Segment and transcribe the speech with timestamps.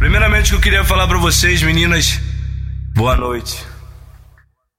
[0.00, 2.18] Primeiramente, eu queria falar para vocês, meninas,
[2.94, 3.62] boa noite.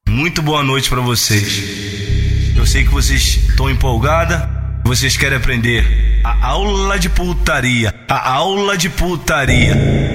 [0.10, 2.58] Muito boa noite para vocês.
[2.58, 4.50] Eu sei que vocês estão empolgada,
[4.84, 10.11] vocês querem aprender a aula de putaria, a aula de putaria.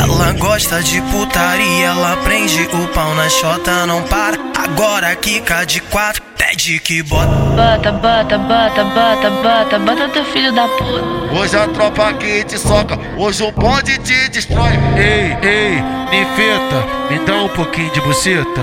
[0.00, 4.38] Ela gosta de putaria, ela prende o pau na chota, não para.
[4.56, 7.26] Agora quica de quatro, pede que bota.
[7.26, 11.34] Bota, bota, bota, bota, bota, bota teu filho da puta.
[11.34, 14.72] Hoje a tropa aqui te soca, hoje o bonde te destrói.
[14.96, 18.62] Ei, ei, Nifeta, me dá um pouquinho de buceta.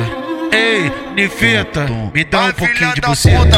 [0.51, 3.57] Ei, Nifeta, me dá um pouquinho de buceta.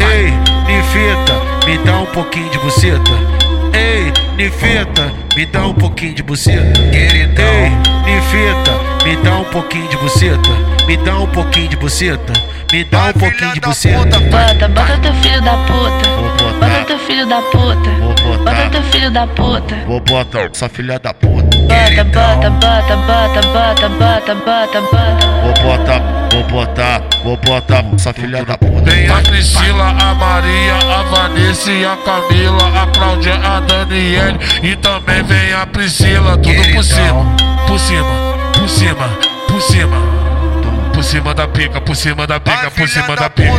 [0.00, 0.30] Ei,
[0.66, 3.47] Nifeta, me dá um pouquinho de buceta.
[3.72, 6.80] Ei, Nifeta, me dá um pouquinho de buceta.
[6.90, 7.44] Queridão.
[7.44, 7.70] Ei,
[8.04, 10.50] Nifeta, me dá um pouquinho de buceta.
[10.86, 12.32] Me dá um pouquinho de buceta.
[12.72, 14.20] Me dá um pouquinho de buceta.
[14.20, 16.08] Bota, bota teu filho da puta.
[16.58, 17.90] Bota teu filho da puta.
[18.44, 19.74] Bota teu filho da puta.
[19.86, 21.58] Vou botar essa filha da puta.
[21.58, 25.26] Bota, bota, bota, bota, bota, bota, bota, bota.
[25.42, 28.90] Vou botar, vou botar, vou botar essa filha da puta.
[28.90, 34.76] Vem a Priscila, a Maria, a Vanessa e a Camila, a Cláudia, a Daniele e
[34.76, 38.04] também vem a Priscila, tudo por cima, por cima,
[38.52, 39.08] por cima,
[39.48, 40.18] por cima.
[40.98, 43.52] Por cima da pica, por cima da pica, por cima da pica,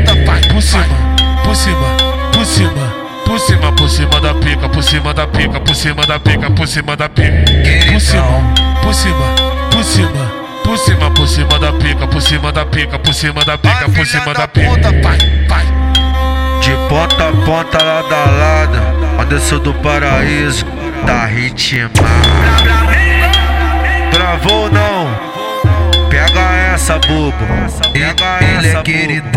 [0.52, 0.84] por cima,
[1.42, 1.88] por cima,
[2.34, 6.20] por cima, por cima, por cima da pica, por cima da pica, por cima da
[6.20, 7.46] pica, por cima da pica,
[7.90, 8.26] por cima,
[8.84, 9.26] por cima,
[9.72, 10.32] por cima,
[10.66, 14.06] por cima, por cima da pica, por cima da pica, por cima da pica, por
[14.06, 15.89] cima da pica, vai, vai.
[16.70, 18.78] De ponta a ponta, lado a lado,
[19.20, 20.64] Anderson do Paraíso,
[21.04, 21.94] tá ritmado.
[24.12, 25.10] Travou não?
[26.12, 26.40] Pega
[26.72, 27.34] essa, bobo.
[27.92, 29.29] Pega Ele essa, é queridão.